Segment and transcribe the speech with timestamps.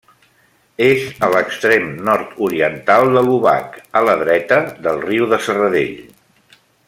[0.85, 6.03] És a l'extrem nord-oriental de l'Obac, a la dreta del riu de Serradell.